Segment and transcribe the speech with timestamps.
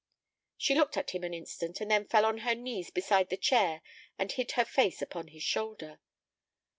[0.57, 3.83] She looked at him an instant, and then fell on her knees beside the chair
[4.17, 5.99] and hid her face upon his shoulder.